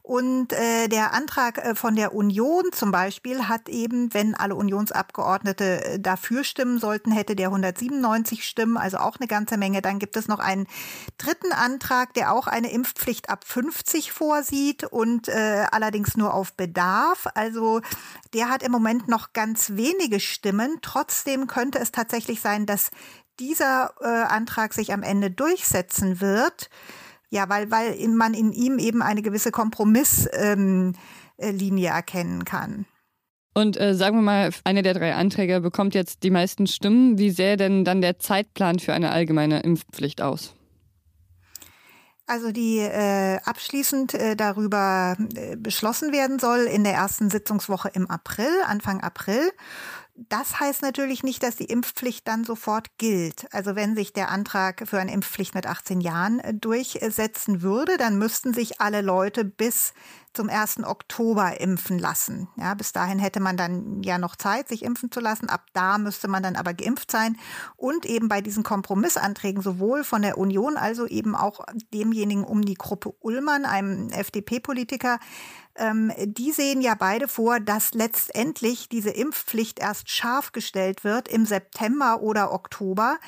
Und 0.09 0.55
äh, 0.55 0.89
der 0.89 1.13
Antrag 1.13 1.59
äh, 1.59 1.75
von 1.75 1.95
der 1.95 2.15
Union 2.15 2.65
zum 2.73 2.91
Beispiel 2.91 3.47
hat 3.47 3.69
eben, 3.69 4.15
wenn 4.15 4.35
alle 4.35 4.55
Unionsabgeordnete 4.55 5.85
äh, 5.85 6.01
dafür 6.01 6.45
stimmen 6.45 6.79
sollten, 6.79 7.13
hätte 7.13 7.37
der 7.37 7.49
197 7.49 8.43
Stimmen, 8.43 8.79
also 8.79 8.97
auch 8.97 9.19
eine 9.21 9.27
ganze 9.27 9.59
Menge. 9.59 9.83
Dann 9.83 9.99
gibt 9.99 10.17
es 10.17 10.27
noch 10.27 10.39
einen 10.39 10.67
dritten 11.19 11.53
Antrag, 11.53 12.15
der 12.15 12.33
auch 12.33 12.47
eine 12.47 12.73
Impfpflicht 12.73 13.29
ab 13.29 13.45
50 13.45 14.11
vorsieht 14.11 14.85
und 14.85 15.29
äh, 15.29 15.67
allerdings 15.71 16.17
nur 16.17 16.33
auf 16.33 16.55
Bedarf. 16.55 17.27
Also 17.35 17.83
der 18.33 18.49
hat 18.49 18.63
im 18.63 18.73
Moment 18.73 19.09
noch 19.09 19.35
ganz 19.35 19.73
wenige 19.75 20.21
Stimmen. 20.21 20.79
Trotzdem 20.81 21.49
könnte 21.49 21.81
es 21.81 21.93
tatsächlich 21.93 22.41
sein, 22.41 22.65
dass 22.65 22.93
dieser 23.39 23.93
äh, 24.01 24.07
Antrag 24.07 24.73
sich 24.73 24.95
am 24.95 25.03
Ende 25.03 25.31
durchsetzen 25.31 26.23
wird. 26.23 26.71
Ja, 27.31 27.49
weil, 27.49 27.71
weil 27.71 27.97
man 28.09 28.35
in 28.35 28.53
ihm 28.53 28.79
eben 28.79 29.03
eine 29.03 29.23
gewisse 29.23 29.51
Kompromisslinie 29.51 30.95
ähm, 31.39 31.85
erkennen 31.85 32.45
kann. 32.45 32.87
Und 33.55 33.79
äh, 33.81 33.95
sagen 33.95 34.17
wir 34.17 34.23
mal, 34.23 34.51
einer 34.65 34.83
der 34.83 34.95
drei 34.95 35.15
Anträge 35.15 35.61
bekommt 35.61 35.95
jetzt 35.95 36.23
die 36.23 36.31
meisten 36.31 36.67
Stimmen. 36.67 37.19
Wie 37.19 37.31
sähe 37.31 37.57
denn 37.57 37.85
dann 37.85 38.01
der 38.01 38.19
Zeitplan 38.19 38.79
für 38.79 38.93
eine 38.93 39.11
allgemeine 39.11 39.61
Impfpflicht 39.61 40.23
aus? 40.23 40.55
Also 42.29 42.53
die 42.53 42.79
äh, 42.79 43.39
abschließend 43.43 44.13
äh, 44.13 44.37
darüber 44.37 45.17
äh, 45.35 45.57
beschlossen 45.57 46.13
werden 46.13 46.39
soll 46.39 46.61
in 46.61 46.85
der 46.85 46.93
ersten 46.93 47.31
Sitzungswoche 47.31 47.89
im 47.95 48.09
April, 48.09 48.51
Anfang 48.67 49.01
April. 49.01 49.51
Das 50.27 50.59
heißt 50.59 50.83
natürlich 50.83 51.23
nicht, 51.23 51.45
dass 51.45 51.55
die 51.55 51.67
Impfpflicht 51.67 52.27
dann 52.27 52.43
sofort 52.43 52.99
gilt. 52.99 53.47
Also 53.55 53.77
wenn 53.77 53.95
sich 53.95 54.13
der 54.13 54.31
Antrag 54.31 54.83
für 54.89 54.99
eine 54.99 55.13
Impfpflicht 55.13 55.55
mit 55.55 55.67
18 55.67 56.01
Jahren 56.01 56.41
äh, 56.41 56.53
durchsetzen 56.55 57.63
würde, 57.63 57.97
dann 57.99 58.19
müssten 58.19 58.53
sich 58.53 58.81
alle 58.81 59.01
Leute 59.01 59.45
bis 59.45 59.93
zum 60.35 60.49
1. 60.49 60.85
Oktober 60.85 61.61
impfen 61.61 61.99
lassen. 62.01 62.49
Ja, 62.57 62.75
bis 62.75 62.93
dahin 62.93 63.21
hätte 63.21 63.39
man 63.39 63.57
dann 63.57 64.03
ja 64.03 64.19
noch 64.19 64.35
Zeit, 64.35 64.69
sich 64.69 64.85
impfen 64.85 65.13
zu 65.13 65.21
lassen. 65.21 65.49
Ab 65.49 65.67
da 65.73 65.99
müsste 65.99 66.27
man 66.27 66.43
dann 66.43 66.57
aber 66.57 66.75
geimpft 66.75 67.13
sein. 67.13 67.37
Und 67.77 68.05
eben 68.05 68.29
bei 68.29 68.41
diesen 68.41 68.65
Kompromissanträgen 68.65 69.63
sowohl 69.63 70.03
von 70.03 70.23
der 70.23 70.37
Union, 70.37 70.77
also 70.77 71.07
eben 71.07 71.37
auch 71.37 71.61
demjenigen 71.95 72.45
um 72.45 72.63
die 72.63 72.75
Gruppe 72.75 73.15
Ullmann, 73.21 73.65
einem 73.65 74.11
FDP-Politiker, 74.11 75.19
ähm, 75.79 76.13
die 76.19 76.53
sehen 76.53 76.81
ja 76.81 76.95
beide 76.95 77.29
vor, 77.29 77.61
dass 77.61 77.95
letztendlich 77.95 78.89
diese 78.89 79.11
Impfpflicht 79.11 79.79
erst 79.79 80.11
scharf 80.11 80.53
gestellt 80.53 81.05
wird 81.05 81.29
im 81.29 81.47
September 81.47 82.21
oder 82.21 82.53
Oktober, 82.53 83.19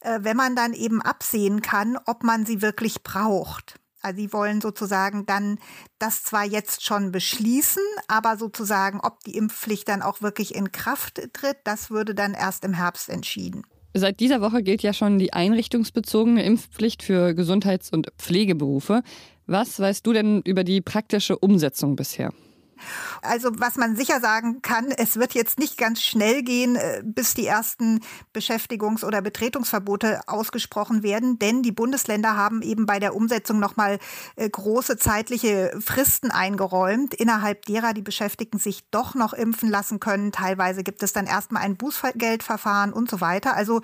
äh, 0.00 0.20
wenn 0.22 0.36
man 0.36 0.54
dann 0.54 0.72
eben 0.72 1.02
absehen 1.02 1.62
kann, 1.62 1.98
ob 2.06 2.22
man 2.22 2.46
sie 2.46 2.62
wirklich 2.62 3.02
braucht. 3.02 3.80
Also 4.02 4.20
sie 4.20 4.32
wollen 4.34 4.60
sozusagen 4.60 5.24
dann 5.24 5.58
das 5.98 6.22
zwar 6.22 6.44
jetzt 6.44 6.84
schon 6.84 7.10
beschließen, 7.10 7.82
aber 8.06 8.36
sozusagen, 8.36 9.00
ob 9.00 9.20
die 9.24 9.36
Impfpflicht 9.36 9.88
dann 9.88 10.02
auch 10.02 10.20
wirklich 10.20 10.54
in 10.54 10.72
Kraft 10.72 11.22
tritt, 11.32 11.56
das 11.64 11.90
würde 11.90 12.14
dann 12.14 12.34
erst 12.34 12.64
im 12.64 12.74
Herbst 12.74 13.08
entschieden. 13.08 13.66
Seit 13.96 14.18
dieser 14.18 14.40
Woche 14.40 14.64
gilt 14.64 14.82
ja 14.82 14.92
schon 14.92 15.18
die 15.18 15.32
einrichtungsbezogene 15.32 16.44
Impfpflicht 16.44 17.04
für 17.04 17.32
Gesundheits- 17.32 17.92
und 17.92 18.08
Pflegeberufe. 18.18 19.02
Was 19.46 19.78
weißt 19.78 20.04
du 20.04 20.12
denn 20.12 20.42
über 20.42 20.64
die 20.64 20.80
praktische 20.80 21.38
Umsetzung 21.38 21.94
bisher? 21.94 22.32
Also 23.22 23.50
was 23.58 23.76
man 23.76 23.96
sicher 23.96 24.20
sagen 24.20 24.62
kann, 24.62 24.90
es 24.90 25.16
wird 25.16 25.34
jetzt 25.34 25.58
nicht 25.58 25.78
ganz 25.78 26.02
schnell 26.02 26.42
gehen, 26.42 26.76
äh, 26.76 27.02
bis 27.04 27.34
die 27.34 27.46
ersten 27.46 28.00
Beschäftigungs- 28.34 29.04
oder 29.04 29.22
Betretungsverbote 29.22 30.20
ausgesprochen 30.26 31.02
werden, 31.02 31.38
denn 31.38 31.62
die 31.62 31.72
Bundesländer 31.72 32.36
haben 32.36 32.62
eben 32.62 32.86
bei 32.86 32.98
der 32.98 33.14
Umsetzung 33.14 33.58
nochmal 33.58 33.98
äh, 34.36 34.48
große 34.48 34.96
zeitliche 34.96 35.76
Fristen 35.80 36.30
eingeräumt, 36.30 37.14
innerhalb 37.14 37.64
derer 37.66 37.94
die 37.94 38.02
Beschäftigten 38.02 38.58
sich 38.58 38.88
doch 38.90 39.14
noch 39.14 39.32
impfen 39.32 39.70
lassen 39.70 40.00
können. 40.00 40.32
Teilweise 40.32 40.82
gibt 40.82 41.02
es 41.02 41.12
dann 41.12 41.26
erstmal 41.26 41.62
ein 41.62 41.76
Bußgeldverfahren 41.76 42.92
und 42.92 43.10
so 43.10 43.20
weiter. 43.20 43.54
Also 43.56 43.80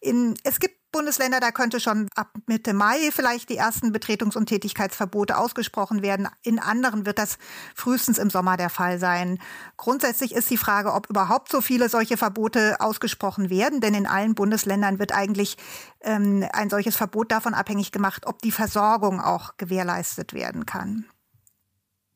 in, 0.00 0.34
es 0.44 0.60
gibt 0.60 0.83
Bundesländer, 0.94 1.40
da 1.40 1.50
könnte 1.50 1.80
schon 1.80 2.08
ab 2.14 2.30
Mitte 2.46 2.72
Mai 2.72 3.10
vielleicht 3.10 3.50
die 3.50 3.56
ersten 3.56 3.90
Betretungs- 3.90 4.36
und 4.36 4.46
Tätigkeitsverbote 4.46 5.36
ausgesprochen 5.36 6.02
werden. 6.02 6.28
In 6.42 6.60
anderen 6.60 7.04
wird 7.04 7.18
das 7.18 7.36
frühestens 7.74 8.16
im 8.16 8.30
Sommer 8.30 8.56
der 8.56 8.70
Fall 8.70 9.00
sein. 9.00 9.40
Grundsätzlich 9.76 10.32
ist 10.32 10.50
die 10.50 10.56
Frage, 10.56 10.92
ob 10.92 11.10
überhaupt 11.10 11.50
so 11.50 11.60
viele 11.60 11.88
solche 11.88 12.16
Verbote 12.16 12.76
ausgesprochen 12.78 13.50
werden, 13.50 13.80
denn 13.80 13.92
in 13.92 14.06
allen 14.06 14.36
Bundesländern 14.36 15.00
wird 15.00 15.12
eigentlich 15.12 15.56
ähm, 16.02 16.46
ein 16.52 16.70
solches 16.70 16.94
Verbot 16.94 17.32
davon 17.32 17.54
abhängig 17.54 17.90
gemacht, 17.90 18.24
ob 18.26 18.40
die 18.40 18.52
Versorgung 18.52 19.20
auch 19.20 19.56
gewährleistet 19.56 20.32
werden 20.32 20.64
kann. 20.64 21.06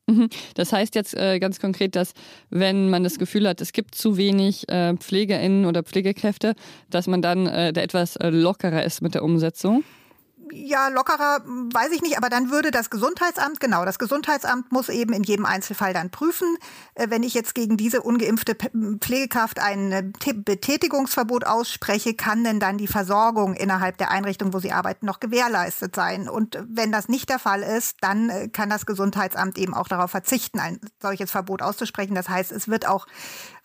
Mhm. 0.09 0.29
Das 0.55 0.73
heißt 0.73 0.95
jetzt 0.95 1.15
äh, 1.15 1.39
ganz 1.39 1.59
konkret, 1.59 1.95
dass 1.95 2.13
wenn 2.49 2.89
man 2.89 3.03
das 3.03 3.19
Gefühl 3.19 3.47
hat, 3.47 3.61
es 3.61 3.73
gibt 3.73 3.95
zu 3.95 4.17
wenig 4.17 4.67
äh, 4.69 4.95
PflegerInnen 4.95 5.65
oder 5.65 5.83
Pflegekräfte, 5.83 6.55
dass 6.89 7.07
man 7.07 7.21
dann 7.21 7.47
äh, 7.47 7.73
da 7.73 7.81
etwas 7.81 8.15
äh, 8.15 8.29
lockerer 8.29 8.83
ist 8.83 9.01
mit 9.01 9.13
der 9.13 9.23
Umsetzung? 9.23 9.83
Ja, 10.51 10.87
lockerer, 10.89 11.41
weiß 11.45 11.91
ich 11.91 12.01
nicht, 12.01 12.17
aber 12.17 12.29
dann 12.29 12.51
würde 12.51 12.71
das 12.71 12.89
Gesundheitsamt, 12.89 13.59
genau, 13.59 13.85
das 13.85 13.99
Gesundheitsamt 13.99 14.71
muss 14.71 14.89
eben 14.89 15.13
in 15.13 15.23
jedem 15.23 15.45
Einzelfall 15.45 15.93
dann 15.93 16.09
prüfen, 16.09 16.57
äh, 16.95 17.09
wenn 17.09 17.23
ich 17.23 17.33
jetzt 17.33 17.55
gegen 17.55 17.77
diese 17.77 18.01
ungeimpfte 18.01 18.55
Pflegekraft 18.99 19.59
ein 19.59 19.91
äh, 19.91 20.03
Betätigungsverbot 20.33 21.45
ausspreche, 21.45 22.13
kann 22.13 22.43
denn 22.43 22.59
dann 22.59 22.77
die 22.77 22.87
Versorgung 22.87 23.53
innerhalb 23.53 23.97
der 23.97 24.11
Einrichtung, 24.11 24.53
wo 24.53 24.59
sie 24.59 24.71
arbeiten, 24.71 25.05
noch 25.05 25.19
gewährleistet 25.19 25.95
sein? 25.95 26.27
Und 26.27 26.57
wenn 26.67 26.91
das 26.91 27.07
nicht 27.07 27.29
der 27.29 27.39
Fall 27.39 27.61
ist, 27.61 27.97
dann 28.01 28.29
äh, 28.29 28.47
kann 28.49 28.69
das 28.69 28.85
Gesundheitsamt 28.85 29.57
eben 29.57 29.73
auch 29.73 29.87
darauf 29.87 30.11
verzichten, 30.11 30.59
ein 30.59 30.79
solches 31.01 31.31
Verbot 31.31 31.61
auszusprechen. 31.61 32.15
Das 32.15 32.29
heißt, 32.29 32.51
es 32.51 32.67
wird 32.67 32.87
auch 32.87 33.07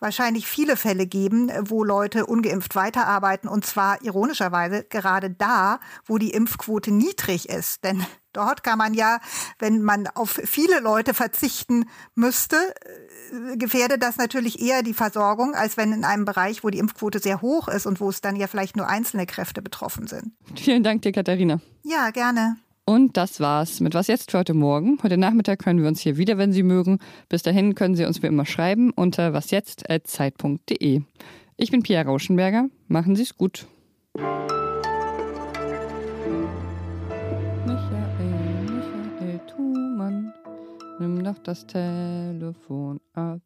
wahrscheinlich 0.01 0.47
viele 0.47 0.77
Fälle 0.77 1.07
geben, 1.07 1.51
wo 1.63 1.83
Leute 1.83 2.27
ungeimpft 2.27 2.75
weiterarbeiten 2.75 3.49
und 3.49 3.65
zwar 3.65 4.03
ironischerweise 4.03 4.85
gerade 4.85 5.31
da, 5.31 5.81
wo 6.05 6.19
die 6.19 6.31
Impfquote 6.31 6.74
niedrig 6.91 7.49
ist. 7.49 7.85
Denn 7.85 8.05
dort 8.33 8.63
kann 8.63 8.79
man 8.79 8.95
ja, 8.95 9.21
wenn 9.59 9.83
man 9.83 10.07
auf 10.07 10.41
viele 10.45 10.81
Leute 10.81 11.15
verzichten 11.15 11.87
müsste, 12.15 12.57
äh, 12.57 13.57
gefährdet 13.57 14.03
das 14.03 14.17
natürlich 14.17 14.61
eher 14.61 14.83
die 14.83 14.95
Versorgung, 14.95 15.55
als 15.55 15.77
wenn 15.77 15.93
in 15.93 16.05
einem 16.05 16.25
Bereich, 16.25 16.65
wo 16.65 16.71
die 16.71 16.79
Impfquote 16.79 17.19
sehr 17.19 17.43
hoch 17.43 17.69
ist 17.69 17.87
und 17.87 18.01
wo 18.01 18.09
es 18.09 18.21
dann 18.21 18.37
ja 18.37 18.47
vielleicht 18.47 18.77
nur 18.77 18.89
einzelne 18.89 19.27
Kräfte 19.27 19.63
betroffen 19.63 20.07
sind. 20.07 20.33
Vielen 20.57 20.83
Dank 20.83 21.03
dir, 21.03 21.13
Katharina. 21.13 21.61
Ja, 21.83 22.11
gerne. 22.11 22.57
Und 22.87 23.17
das 23.17 23.41
war's 23.41 23.81
mit 23.81 23.95
Was 23.95 24.09
jetzt 24.09 24.31
für 24.31 24.39
heute 24.39 24.53
Morgen. 24.53 24.99
Heute 25.03 25.17
Nachmittag 25.17 25.65
hören 25.65 25.81
wir 25.81 25.89
uns 25.89 26.01
hier 26.01 26.19
wieder, 26.19 26.37
wenn 26.37 26.53
Sie 26.53 26.63
mögen. 26.63 26.99
Bis 27.31 27.43
dahin 27.43 27.75
können 27.75 27.95
Sie 27.95 28.05
uns 28.05 28.23
wie 28.23 28.27
immer 28.27 28.45
schreiben 28.45 28.91
unter 28.91 29.33
wasjetzt.zeit.de. 29.33 31.01
Ich 31.57 31.71
bin 31.71 31.83
Pia 31.83 32.03
Rauschenberger. 32.03 32.69
Machen 32.89 33.17
Sie 33.17 33.23
es 33.23 33.37
gut. 33.37 33.67
Nimm 40.99 41.25
doch 41.25 41.39
das 41.39 41.67
Telefon 41.67 43.01
ab. 43.15 43.41